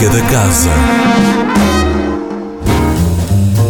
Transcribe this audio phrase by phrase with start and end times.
[0.00, 0.70] Música da Casa.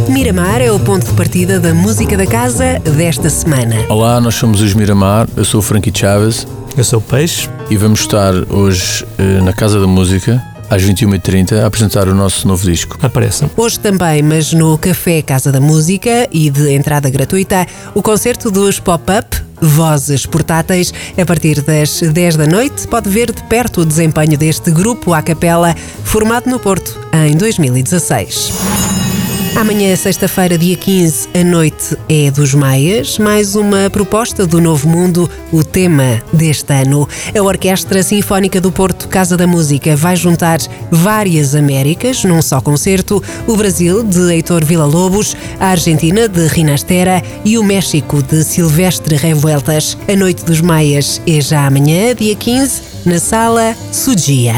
[0.08, 3.74] Miramar é o ponto de partida da música da casa desta semana.
[3.88, 6.46] Olá, nós somos os Miramar, eu sou o Frankie Chaves
[6.76, 7.48] Eu sou o Peixe.
[7.68, 10.40] e vamos estar hoje eh, na Casa da Música,
[10.70, 12.96] às 21h30, a apresentar o nosso novo disco.
[13.02, 13.50] Apareçam.
[13.56, 18.78] Hoje também, mas no Café Casa da Música e de entrada gratuita, o concerto dos
[18.78, 24.36] Pop-Up, Vozes Portáteis, a partir das 10 da noite, pode ver de perto o desempenho
[24.36, 25.74] deste grupo à capela,
[26.04, 29.09] formado no Porto em 2016.
[29.56, 35.28] Amanhã, sexta-feira, dia 15, a noite é dos Maias, mais uma proposta do Novo Mundo,
[35.52, 37.06] o tema deste ano.
[37.36, 43.22] A Orquestra Sinfónica do Porto Casa da Música vai juntar várias Américas num só concerto:
[43.46, 49.98] o Brasil, de Heitor Villa-Lobos, a Argentina, de Rinastera e o México, de Silvestre Revueltas.
[50.08, 54.54] A noite dos Maias é já amanhã, dia 15, na Sala Sugia.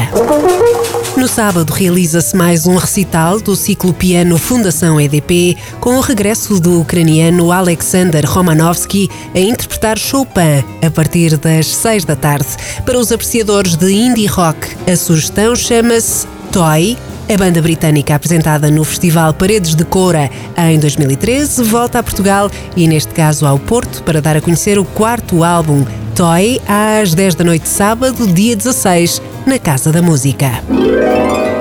[1.23, 6.81] No sábado realiza-se mais um recital do ciclo piano Fundação EDP, com o regresso do
[6.81, 12.49] ucraniano Alexander Romanovsky a interpretar Chopin a partir das 6 da tarde.
[12.85, 16.97] Para os apreciadores de indie rock, a sugestão chama-se Toy.
[17.33, 22.85] A banda britânica apresentada no Festival Paredes de Coura em 2013 volta a Portugal e,
[22.85, 27.43] neste caso, ao Porto para dar a conhecer o quarto álbum Toy às 10 da
[27.43, 30.63] noite de sábado, dia 16, na Casa da Música.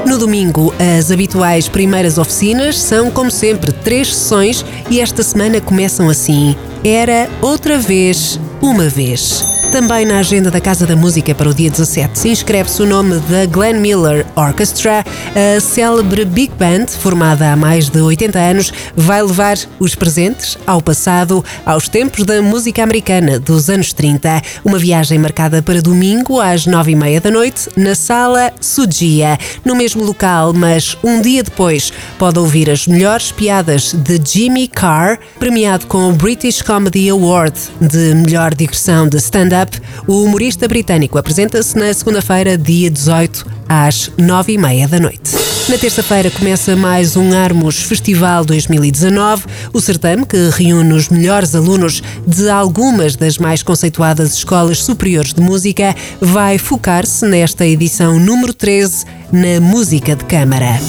[0.07, 6.09] No domingo, as habituais primeiras oficinas são, como sempre, três sessões e esta semana começam
[6.09, 6.57] assim.
[6.85, 9.62] Era outra vez, uma vez.
[9.73, 13.19] Também na agenda da Casa da Música para o dia 17 se inscreve-se o nome
[13.21, 15.03] da Glenn Miller Orchestra.
[15.35, 20.83] A célebre Big Band, formada há mais de 80 anos, vai levar os presentes ao
[20.83, 24.43] passado, aos tempos da música americana dos anos 30.
[24.63, 29.39] Uma viagem marcada para domingo às 9h30 da noite na Sala Sugia.
[29.65, 35.19] No mesmo local, mas um dia depois, pode ouvir as melhores piadas de Jimmy Carr,
[35.39, 39.62] premiado com o British Comedy Award de melhor digressão de stand-up.
[40.07, 45.43] O humorista britânico apresenta-se na segunda-feira, dia 18, às 9h30 da noite.
[45.69, 52.03] Na terça-feira começa mais um Armos Festival 2019, o certame que reúne os melhores alunos
[52.27, 59.05] de algumas das mais conceituadas escolas superiores de música vai focar-se nesta edição número 13
[59.31, 60.81] na música de câmara.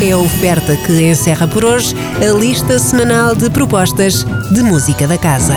[0.00, 1.92] É a oferta que encerra por hoje
[2.22, 5.56] a lista semanal de propostas de música da casa.